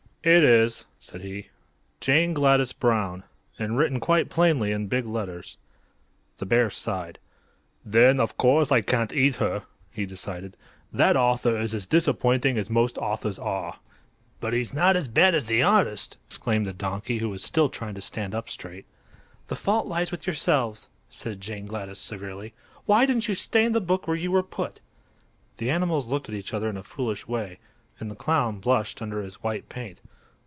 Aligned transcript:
"It 0.23 0.43
is," 0.43 0.85
said 0.99 1.21
he. 1.21 1.47
"'Jane 1.99 2.35
Gladys 2.35 2.73
Brown;' 2.73 3.23
and 3.57 3.75
written 3.75 3.99
quite 3.99 4.29
plainly 4.29 4.71
in 4.71 4.85
big 4.85 5.07
letters." 5.07 5.57
The 6.37 6.45
bear 6.45 6.69
sighed. 6.69 7.17
"Then, 7.83 8.19
of 8.19 8.37
course, 8.37 8.71
I 8.71 8.81
can't 8.81 9.11
eat 9.13 9.37
her," 9.37 9.63
he 9.89 10.05
decided. 10.05 10.57
"That 10.93 11.17
author 11.17 11.57
is 11.57 11.73
as 11.73 11.87
disappointing 11.87 12.59
as 12.59 12.69
most 12.69 12.99
authors 12.99 13.39
are." 13.39 13.79
"But 14.39 14.53
he's 14.53 14.75
not 14.75 14.95
as 14.95 15.07
bad 15.07 15.33
as 15.33 15.47
the 15.47 15.63
artist," 15.63 16.19
exclaimed 16.27 16.67
the 16.67 16.71
donkey, 16.73 17.17
who 17.17 17.29
was 17.29 17.43
still 17.43 17.69
trying 17.69 17.95
to 17.95 17.99
stand 18.01 18.35
up 18.35 18.47
straight. 18.47 18.85
"The 19.47 19.55
fault 19.55 19.87
lies 19.87 20.11
with 20.11 20.27
yourselves," 20.27 20.87
said 21.09 21.41
Jane 21.41 21.65
Gladys, 21.65 21.97
severely. 21.99 22.53
"Why 22.85 23.07
didn't 23.07 23.27
you 23.27 23.33
stay 23.33 23.65
in 23.65 23.71
the 23.71 23.81
book, 23.81 24.07
where 24.07 24.15
you 24.15 24.31
were 24.31 24.43
put?" 24.43 24.81
The 25.57 25.71
animals 25.71 26.09
looked 26.09 26.29
at 26.29 26.35
each 26.35 26.53
other 26.53 26.69
in 26.69 26.77
a 26.77 26.83
foolish 26.83 27.27
way, 27.27 27.57
and 27.99 28.09
the 28.09 28.15
clown 28.15 28.59
blushed 28.59 29.01
under 29.01 29.23
his 29.23 29.41
white 29.43 29.67
paint. 29.67 29.99